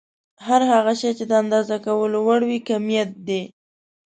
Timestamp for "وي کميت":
2.49-3.09